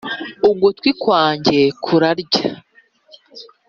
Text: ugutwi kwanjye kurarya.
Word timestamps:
ugutwi 0.49 0.89
kwanjye 1.01 1.59
kurarya. 1.83 2.47